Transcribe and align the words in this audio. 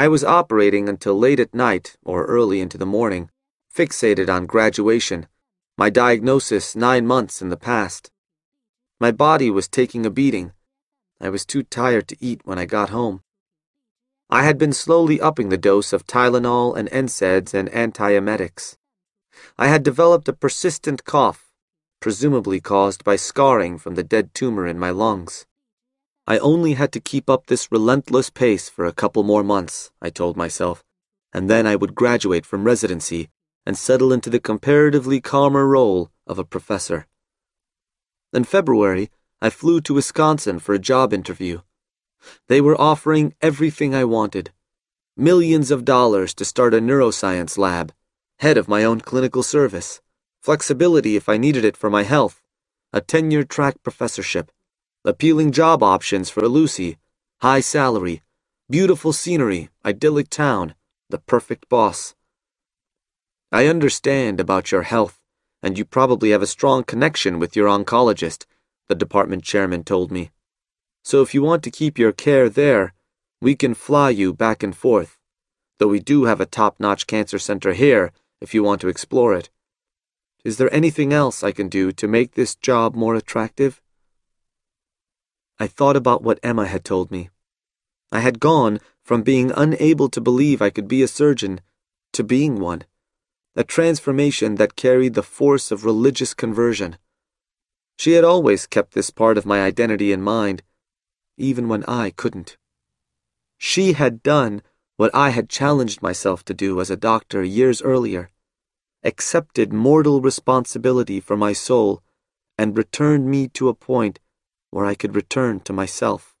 I 0.00 0.08
was 0.08 0.24
operating 0.24 0.88
until 0.88 1.18
late 1.18 1.38
at 1.40 1.54
night 1.54 1.98
or 2.02 2.24
early 2.24 2.62
into 2.62 2.78
the 2.78 2.86
morning, 2.86 3.28
fixated 3.70 4.30
on 4.30 4.46
graduation, 4.46 5.26
my 5.76 5.90
diagnosis 5.90 6.74
nine 6.74 7.06
months 7.06 7.42
in 7.42 7.50
the 7.50 7.58
past. 7.58 8.10
My 8.98 9.12
body 9.12 9.50
was 9.50 9.68
taking 9.68 10.06
a 10.06 10.10
beating. 10.10 10.52
I 11.20 11.28
was 11.28 11.44
too 11.44 11.62
tired 11.62 12.08
to 12.08 12.16
eat 12.18 12.40
when 12.46 12.58
I 12.58 12.64
got 12.64 12.88
home. 12.88 13.20
I 14.30 14.44
had 14.44 14.56
been 14.56 14.72
slowly 14.72 15.20
upping 15.20 15.50
the 15.50 15.58
dose 15.58 15.92
of 15.92 16.06
Tylenol 16.06 16.74
and 16.74 16.88
NSAIDs 16.88 17.52
and 17.52 17.68
antiemetics. 17.68 18.78
I 19.58 19.66
had 19.68 19.82
developed 19.82 20.28
a 20.28 20.32
persistent 20.32 21.04
cough, 21.04 21.52
presumably 22.00 22.58
caused 22.58 23.04
by 23.04 23.16
scarring 23.16 23.76
from 23.76 23.96
the 23.96 24.02
dead 24.02 24.32
tumor 24.32 24.66
in 24.66 24.78
my 24.78 24.88
lungs. 24.88 25.44
I 26.30 26.38
only 26.38 26.74
had 26.74 26.92
to 26.92 27.00
keep 27.00 27.28
up 27.28 27.46
this 27.46 27.72
relentless 27.72 28.30
pace 28.30 28.68
for 28.68 28.84
a 28.84 28.92
couple 28.92 29.24
more 29.24 29.42
months, 29.42 29.90
I 30.00 30.10
told 30.10 30.36
myself, 30.36 30.84
and 31.32 31.50
then 31.50 31.66
I 31.66 31.74
would 31.74 31.96
graduate 31.96 32.46
from 32.46 32.62
residency 32.62 33.28
and 33.66 33.76
settle 33.76 34.12
into 34.12 34.30
the 34.30 34.38
comparatively 34.38 35.20
calmer 35.20 35.66
role 35.66 36.12
of 36.28 36.38
a 36.38 36.44
professor. 36.44 37.08
In 38.32 38.44
February, 38.44 39.10
I 39.42 39.50
flew 39.50 39.80
to 39.80 39.94
Wisconsin 39.94 40.60
for 40.60 40.72
a 40.72 40.78
job 40.78 41.12
interview. 41.12 41.62
They 42.46 42.60
were 42.60 42.80
offering 42.80 43.34
everything 43.42 43.92
I 43.92 44.04
wanted 44.04 44.52
millions 45.16 45.72
of 45.72 45.84
dollars 45.84 46.32
to 46.34 46.44
start 46.44 46.74
a 46.74 46.80
neuroscience 46.80 47.58
lab, 47.58 47.92
head 48.38 48.56
of 48.56 48.68
my 48.68 48.84
own 48.84 49.00
clinical 49.00 49.42
service, 49.42 50.00
flexibility 50.40 51.16
if 51.16 51.28
I 51.28 51.38
needed 51.38 51.64
it 51.64 51.76
for 51.76 51.90
my 51.90 52.04
health, 52.04 52.40
a 52.92 53.00
tenure 53.00 53.42
track 53.42 53.82
professorship, 53.82 54.52
appealing 55.02 55.50
job 55.50 55.82
options 55.82 56.28
for 56.28 56.46
Lucy, 56.46 56.98
high 57.40 57.60
salary, 57.60 58.20
beautiful 58.68 59.14
scenery, 59.14 59.70
idyllic 59.82 60.28
town, 60.28 60.74
the 61.08 61.16
perfect 61.16 61.66
boss. 61.70 62.14
I 63.50 63.66
understand 63.66 64.40
about 64.40 64.70
your 64.70 64.82
health, 64.82 65.18
and 65.62 65.78
you 65.78 65.86
probably 65.86 66.30
have 66.32 66.42
a 66.42 66.46
strong 66.46 66.84
connection 66.84 67.38
with 67.38 67.56
your 67.56 67.66
oncologist, 67.66 68.44
the 68.88 68.94
department 68.94 69.42
chairman 69.42 69.84
told 69.84 70.12
me. 70.12 70.32
So 71.02 71.22
if 71.22 71.32
you 71.32 71.42
want 71.42 71.62
to 71.62 71.70
keep 71.70 71.98
your 71.98 72.12
care 72.12 72.50
there, 72.50 72.92
we 73.40 73.54
can 73.54 73.72
fly 73.72 74.10
you 74.10 74.34
back 74.34 74.62
and 74.62 74.76
forth, 74.76 75.16
though 75.78 75.88
we 75.88 76.00
do 76.00 76.24
have 76.24 76.42
a 76.42 76.46
top 76.46 76.78
notch 76.78 77.06
cancer 77.06 77.38
center 77.38 77.72
here 77.72 78.12
if 78.42 78.52
you 78.52 78.62
want 78.62 78.82
to 78.82 78.88
explore 78.88 79.34
it. 79.34 79.48
Is 80.44 80.58
there 80.58 80.72
anything 80.74 81.14
else 81.14 81.42
I 81.42 81.52
can 81.52 81.70
do 81.70 81.90
to 81.90 82.06
make 82.06 82.34
this 82.34 82.54
job 82.54 82.94
more 82.94 83.14
attractive? 83.14 83.80
I 85.62 85.66
thought 85.66 85.94
about 85.94 86.22
what 86.22 86.40
Emma 86.42 86.66
had 86.66 86.86
told 86.86 87.10
me. 87.10 87.28
I 88.10 88.20
had 88.20 88.40
gone 88.40 88.80
from 89.04 89.20
being 89.20 89.52
unable 89.54 90.08
to 90.08 90.18
believe 90.18 90.62
I 90.62 90.70
could 90.70 90.88
be 90.88 91.02
a 91.02 91.06
surgeon 91.06 91.60
to 92.14 92.24
being 92.24 92.58
one, 92.58 92.84
a 93.54 93.62
transformation 93.62 94.54
that 94.54 94.74
carried 94.74 95.12
the 95.12 95.22
force 95.22 95.70
of 95.70 95.84
religious 95.84 96.32
conversion. 96.32 96.96
She 97.98 98.12
had 98.12 98.24
always 98.24 98.66
kept 98.66 98.94
this 98.94 99.10
part 99.10 99.36
of 99.36 99.44
my 99.44 99.62
identity 99.62 100.12
in 100.12 100.22
mind, 100.22 100.62
even 101.36 101.68
when 101.68 101.84
I 101.84 102.08
couldn't. 102.08 102.56
She 103.58 103.92
had 103.92 104.22
done 104.22 104.62
what 104.96 105.14
I 105.14 105.28
had 105.28 105.50
challenged 105.50 106.00
myself 106.00 106.42
to 106.46 106.54
do 106.54 106.80
as 106.80 106.88
a 106.88 106.96
doctor 106.96 107.44
years 107.44 107.82
earlier, 107.82 108.30
accepted 109.04 109.74
mortal 109.74 110.22
responsibility 110.22 111.20
for 111.20 111.36
my 111.36 111.52
soul, 111.52 112.02
and 112.56 112.78
returned 112.78 113.30
me 113.30 113.46
to 113.48 113.68
a 113.68 113.74
point 113.74 114.20
where 114.70 114.86
I 114.86 114.94
could 114.94 115.14
return 115.14 115.60
to 115.60 115.72
myself. 115.72 116.34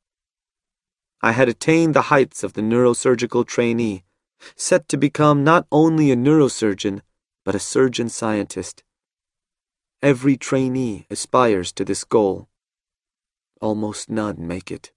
I 1.22 1.32
had 1.32 1.48
attained 1.48 1.94
the 1.94 2.08
heights 2.12 2.42
of 2.42 2.54
the 2.54 2.62
neurosurgical 2.62 3.46
trainee, 3.46 4.04
set 4.56 4.88
to 4.88 4.96
become 4.96 5.44
not 5.44 5.66
only 5.70 6.10
a 6.10 6.16
neurosurgeon, 6.16 7.02
but 7.44 7.54
a 7.54 7.58
surgeon 7.58 8.08
scientist. 8.08 8.82
Every 10.02 10.36
trainee 10.36 11.06
aspires 11.10 11.72
to 11.72 11.84
this 11.84 12.04
goal. 12.04 12.48
Almost 13.60 14.08
none 14.08 14.46
make 14.46 14.70
it. 14.70 14.92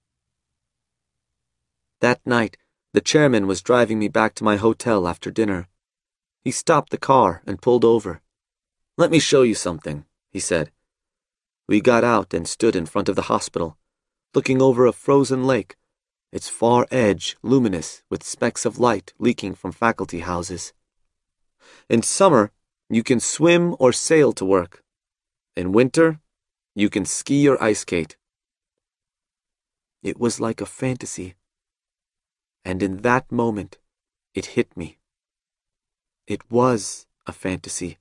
That 1.99 2.21
night, 2.25 2.57
the 2.93 3.01
chairman 3.01 3.47
was 3.47 3.61
driving 3.61 3.99
me 3.99 4.07
back 4.07 4.35
to 4.35 4.43
my 4.43 4.55
hotel 4.55 5.07
after 5.07 5.31
dinner. 5.31 5.67
He 6.41 6.51
stopped 6.51 6.91
the 6.91 6.97
car 6.97 7.41
and 7.45 7.61
pulled 7.61 7.83
over. 7.83 8.21
Let 8.97 9.11
me 9.11 9.19
show 9.19 9.41
you 9.41 9.55
something, 9.55 10.05
he 10.31 10.39
said. 10.39 10.71
We 11.67 11.79
got 11.79 12.03
out 12.03 12.33
and 12.33 12.47
stood 12.47 12.75
in 12.75 12.85
front 12.85 13.07
of 13.07 13.15
the 13.15 13.23
hospital, 13.33 13.77
looking 14.33 14.61
over 14.61 14.85
a 14.85 14.91
frozen 14.91 15.45
lake, 15.45 15.75
its 16.31 16.49
far 16.49 16.87
edge 16.91 17.37
luminous 17.41 18.03
with 18.09 18.23
specks 18.23 18.65
of 18.65 18.79
light 18.79 19.13
leaking 19.17 19.55
from 19.55 19.71
faculty 19.71 20.19
houses. 20.19 20.73
In 21.89 22.01
summer, 22.01 22.51
you 22.89 23.03
can 23.03 23.19
swim 23.19 23.75
or 23.79 23.93
sail 23.93 24.33
to 24.33 24.45
work. 24.45 24.83
In 25.55 25.71
winter, 25.71 26.19
you 26.75 26.89
can 26.89 27.05
ski 27.05 27.47
or 27.47 27.61
ice 27.63 27.79
skate. 27.79 28.17
It 30.01 30.19
was 30.19 30.39
like 30.39 30.59
a 30.59 30.65
fantasy. 30.65 31.35
And 32.65 32.83
in 32.83 33.03
that 33.03 33.31
moment, 33.31 33.77
it 34.33 34.57
hit 34.57 34.75
me. 34.75 34.97
It 36.27 36.51
was 36.51 37.05
a 37.25 37.31
fantasy. 37.31 37.99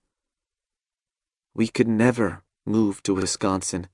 We 1.55 1.69
could 1.69 1.89
never 1.89 2.43
move 2.65 3.03
to 3.03 3.15
Wisconsin. 3.15 3.89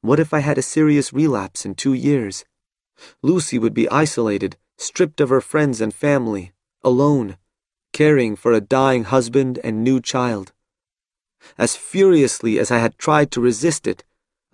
What 0.00 0.18
if 0.18 0.32
I 0.32 0.40
had 0.40 0.56
a 0.56 0.62
serious 0.62 1.12
relapse 1.12 1.66
in 1.66 1.74
two 1.74 1.92
years? 1.92 2.44
Lucy 3.22 3.58
would 3.58 3.74
be 3.74 3.88
isolated, 3.90 4.56
stripped 4.78 5.20
of 5.20 5.28
her 5.28 5.40
friends 5.40 5.80
and 5.80 5.94
family, 5.94 6.52
alone, 6.82 7.36
caring 7.92 8.36
for 8.36 8.52
a 8.52 8.60
dying 8.60 9.04
husband 9.04 9.58
and 9.62 9.84
new 9.84 10.00
child. 10.00 10.52
As 11.58 11.76
furiously 11.76 12.58
as 12.58 12.70
I 12.70 12.78
had 12.78 12.96
tried 12.98 13.30
to 13.32 13.40
resist 13.40 13.86
it, 13.86 14.04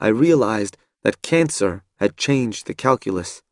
I 0.01 0.09
realized 0.09 0.77
that 1.03 1.23
cancer 1.23 1.85
had 1.97 2.17
changed 2.17 2.67
the 2.67 2.75
calculus. 2.75 3.43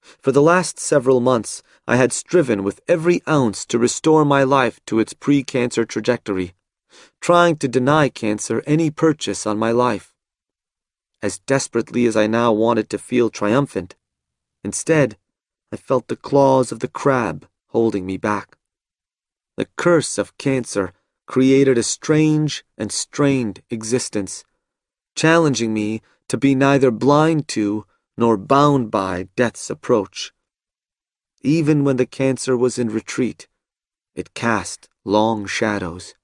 For 0.00 0.32
the 0.32 0.42
last 0.42 0.78
several 0.78 1.20
months, 1.20 1.62
I 1.86 1.96
had 1.96 2.12
striven 2.12 2.62
with 2.62 2.80
every 2.88 3.20
ounce 3.28 3.66
to 3.66 3.78
restore 3.78 4.24
my 4.24 4.44
life 4.44 4.80
to 4.86 4.98
its 4.98 5.12
pre 5.12 5.44
cancer 5.44 5.84
trajectory 5.84 6.54
trying 7.20 7.56
to 7.56 7.68
deny 7.68 8.08
cancer 8.08 8.62
any 8.66 8.90
purchase 8.90 9.46
on 9.46 9.58
my 9.58 9.70
life. 9.70 10.14
As 11.22 11.38
desperately 11.40 12.06
as 12.06 12.16
I 12.16 12.26
now 12.26 12.52
wanted 12.52 12.88
to 12.90 12.98
feel 12.98 13.30
triumphant, 13.30 13.96
instead, 14.62 15.16
I 15.72 15.76
felt 15.76 16.08
the 16.08 16.16
claws 16.16 16.72
of 16.72 16.80
the 16.80 16.88
crab 16.88 17.48
holding 17.68 18.06
me 18.06 18.16
back. 18.16 18.56
The 19.56 19.68
curse 19.76 20.18
of 20.18 20.36
cancer 20.38 20.92
created 21.26 21.76
a 21.76 21.82
strange 21.82 22.64
and 22.78 22.90
strained 22.90 23.62
existence, 23.68 24.44
challenging 25.14 25.74
me 25.74 26.00
to 26.28 26.36
be 26.36 26.54
neither 26.54 26.90
blind 26.90 27.48
to 27.48 27.84
nor 28.16 28.36
bound 28.36 28.90
by 28.90 29.28
death's 29.36 29.68
approach. 29.68 30.32
Even 31.42 31.84
when 31.84 31.96
the 31.96 32.06
cancer 32.06 32.56
was 32.56 32.78
in 32.78 32.88
retreat, 32.88 33.46
it 34.14 34.34
cast 34.34 34.88
long 35.04 35.46
shadows. 35.46 36.14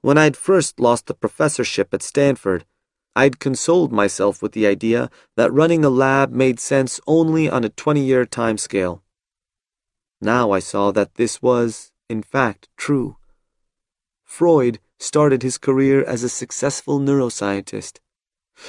When 0.00 0.18
I'd 0.18 0.36
first 0.36 0.80
lost 0.80 1.06
the 1.06 1.14
professorship 1.14 1.94
at 1.94 2.02
Stanford, 2.02 2.64
I'd 3.16 3.40
consoled 3.40 3.92
myself 3.92 4.42
with 4.42 4.52
the 4.52 4.66
idea 4.66 5.10
that 5.36 5.52
running 5.52 5.84
a 5.84 5.90
lab 5.90 6.32
made 6.32 6.60
sense 6.60 7.00
only 7.06 7.48
on 7.48 7.64
a 7.64 7.68
20 7.68 8.00
year 8.00 8.24
timescale. 8.24 9.00
Now 10.20 10.50
I 10.50 10.58
saw 10.58 10.92
that 10.92 11.14
this 11.14 11.42
was, 11.42 11.92
in 12.08 12.22
fact, 12.22 12.68
true. 12.76 13.16
Freud 14.22 14.78
started 14.98 15.42
his 15.42 15.58
career 15.58 16.04
as 16.04 16.22
a 16.22 16.28
successful 16.28 17.00
neuroscientist. 17.00 17.98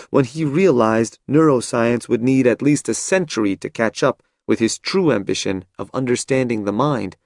When 0.09 0.25
he 0.25 0.45
realized 0.45 1.19
neuroscience 1.29 2.07
would 2.07 2.23
need 2.23 2.47
at 2.47 2.61
least 2.61 2.89
a 2.89 2.93
century 2.93 3.55
to 3.57 3.69
catch 3.69 4.01
up 4.01 4.23
with 4.47 4.59
his 4.59 4.79
true 4.79 5.11
ambition 5.11 5.65
of 5.77 5.91
understanding 5.93 6.63
the 6.63 6.71
mind, 6.71 7.17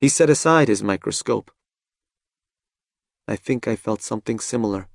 he 0.00 0.08
set 0.08 0.30
aside 0.30 0.68
his 0.68 0.82
microscope. 0.82 1.50
I 3.28 3.36
think 3.36 3.66
I 3.66 3.76
felt 3.76 4.02
something 4.02 4.38
similar. 4.38 4.88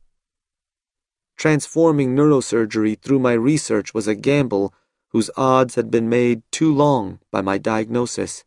Transforming 1.38 2.16
neurosurgery 2.16 3.00
through 3.00 3.20
my 3.20 3.34
research 3.34 3.94
was 3.94 4.08
a 4.08 4.16
gamble 4.16 4.74
whose 5.10 5.30
odds 5.36 5.76
had 5.76 5.92
been 5.92 6.08
made 6.08 6.44
too 6.52 6.74
long 6.74 7.20
by 7.32 7.42
my 7.42 7.58
diagnosis. 7.58 8.46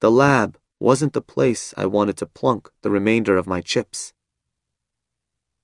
The 0.00 0.10
lab 0.10 0.58
wasn't 0.80 1.12
the 1.12 1.22
place 1.22 1.72
I 1.76 1.86
wanted 1.86 2.16
to 2.16 2.26
plunk 2.26 2.70
the 2.82 2.90
remainder 2.90 3.36
of 3.36 3.46
my 3.46 3.60
chips. 3.60 4.12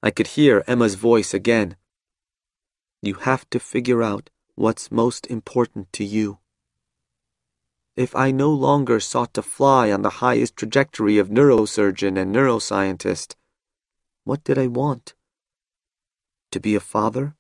I 0.01 0.11
could 0.13 0.29
hear 0.29 0.63
Emma's 0.69 0.95
voice 0.95 1.35
again. 1.35 1.77
You 3.03 3.15
have 3.15 3.51
to 3.51 3.59
figure 3.59 4.03
out 4.03 4.31
what's 4.55 4.93
most 4.93 5.27
important 5.27 5.93
to 5.95 6.05
you 6.05 6.39
if 7.99 8.15
I 8.15 8.31
no 8.31 8.49
longer 8.49 9.01
sought 9.01 9.35
to 9.35 9.43
fly 9.43 9.91
on 9.91 10.03
the 10.03 10.23
highest 10.23 10.55
trajectory 10.55 11.19
of 11.19 11.31
neurosurgeon 11.31 12.17
and 12.17 12.33
neuroscientist? 12.33 13.35
What 14.23 14.45
did 14.45 14.57
I 14.57 14.69
want? 14.69 15.15
To 16.53 16.61
be 16.61 16.77
a 16.77 16.81
father? 16.81 17.35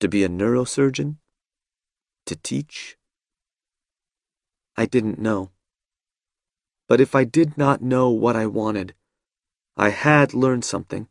To 0.00 0.08
be 0.08 0.24
a 0.24 0.28
neurosurgeon? 0.28 1.18
To 2.26 2.34
teach? 2.34 2.96
I 4.76 4.84
didn't 4.84 5.20
know. 5.20 5.52
But 6.88 7.00
if 7.00 7.14
I 7.14 7.22
did 7.22 7.56
not 7.56 7.80
know 7.80 8.10
what 8.10 8.34
I 8.34 8.46
wanted, 8.46 8.94
I 9.76 9.90
had 9.90 10.34
learned 10.34 10.64
something. 10.64 11.06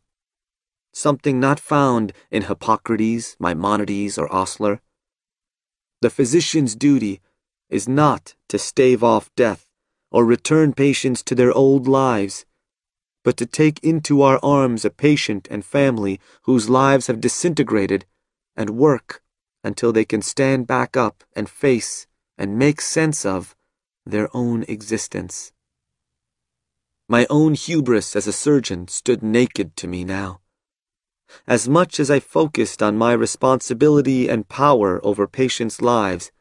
Something 0.92 1.40
not 1.40 1.58
found 1.58 2.12
in 2.30 2.44
Hippocrates, 2.44 3.38
Maimonides, 3.40 4.18
or 4.18 4.28
Osler. 4.30 4.82
The 6.02 6.10
physician's 6.10 6.76
duty 6.76 7.22
is 7.72 7.88
not 7.88 8.36
to 8.50 8.60
stave 8.60 9.04
off 9.04 9.34
death 9.36 9.70
or 10.12 10.26
return 10.26 10.74
patients 10.74 11.24
to 11.24 11.34
their 11.34 11.54
old 11.54 11.88
lives, 11.88 12.46
but 13.24 13.38
to 13.38 13.46
take 13.46 13.80
into 13.84 14.22
our 14.22 14.40
arms 14.44 14.84
a 14.84 14.90
patient 14.90 15.48
and 15.50 15.64
family 15.66 16.20
whose 16.44 16.70
lives 16.70 17.08
have 17.08 17.22
disintegrated 17.22 18.06
and 18.56 18.72
work 18.72 19.24
until 19.64 19.94
they 19.94 20.06
can 20.06 20.22
stand 20.22 20.68
back 20.68 20.98
up 20.98 21.24
and 21.34 21.50
face 21.50 22.08
and 22.38 22.60
make 22.60 22.82
sense 22.82 23.26
of 23.26 23.56
their 24.06 24.30
own 24.36 24.64
existence. 24.68 25.54
My 27.08 27.28
own 27.30 27.54
hubris 27.54 28.16
as 28.16 28.28
a 28.28 28.34
surgeon 28.34 28.88
stood 28.88 29.22
naked 29.22 29.76
to 29.78 29.88
me 29.88 30.04
now. 30.04 30.42
As 31.48 31.70
much 31.70 32.00
as 32.00 32.12
I 32.12 32.20
focused 32.20 32.82
on 32.84 32.98
my 32.98 33.14
responsibility 33.14 34.28
and 34.28 34.50
power 34.50 35.00
over 35.06 35.28
patients' 35.28 35.82
lives, 35.82 36.32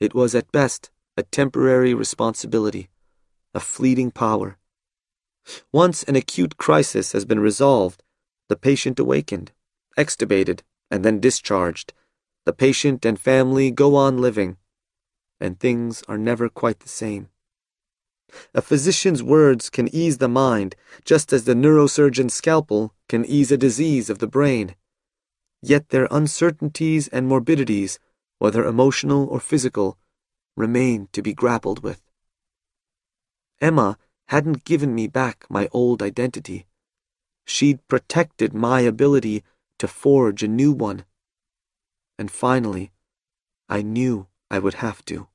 it 0.00 0.14
was 0.14 0.34
at 0.34 0.52
best 0.52 0.90
a 1.16 1.22
temporary 1.24 1.92
responsibility, 1.94 2.88
a 3.52 3.60
fleeting 3.60 4.10
power. 4.10 4.56
Once 5.72 6.02
an 6.04 6.14
acute 6.14 6.56
crisis 6.56 7.12
has 7.12 7.24
been 7.24 7.40
resolved, 7.40 8.02
the 8.48 8.56
patient 8.56 8.98
awakened, 9.00 9.50
extubated, 9.98 10.60
and 10.90 11.04
then 11.04 11.18
discharged. 11.18 11.92
The 12.44 12.52
patient 12.52 13.04
and 13.04 13.18
family 13.18 13.70
go 13.70 13.96
on 13.96 14.18
living, 14.18 14.56
and 15.40 15.58
things 15.58 16.02
are 16.08 16.18
never 16.18 16.48
quite 16.48 16.80
the 16.80 16.88
same. 16.88 17.28
A 18.54 18.62
physician's 18.62 19.22
words 19.22 19.70
can 19.70 19.92
ease 19.94 20.18
the 20.18 20.28
mind, 20.28 20.76
just 21.04 21.32
as 21.32 21.44
the 21.44 21.54
neurosurgeon's 21.54 22.34
scalpel 22.34 22.94
can 23.08 23.24
ease 23.24 23.50
a 23.50 23.56
disease 23.56 24.10
of 24.10 24.18
the 24.18 24.26
brain. 24.26 24.76
Yet 25.62 25.88
their 25.88 26.08
uncertainties 26.10 27.08
and 27.08 27.26
morbidities, 27.26 27.98
whether 28.38 28.64
emotional 28.64 29.26
or 29.26 29.40
physical, 29.40 29.98
remained 30.56 31.12
to 31.12 31.22
be 31.22 31.34
grappled 31.34 31.82
with. 31.82 32.02
Emma 33.60 33.98
hadn't 34.28 34.64
given 34.64 34.94
me 34.94 35.06
back 35.06 35.46
my 35.48 35.68
old 35.72 36.02
identity. 36.02 36.66
She'd 37.44 37.86
protected 37.88 38.52
my 38.52 38.80
ability 38.80 39.42
to 39.78 39.88
forge 39.88 40.42
a 40.42 40.48
new 40.48 40.72
one. 40.72 41.04
And 42.18 42.30
finally, 42.30 42.92
I 43.68 43.82
knew 43.82 44.26
I 44.50 44.58
would 44.58 44.74
have 44.74 45.04
to. 45.06 45.28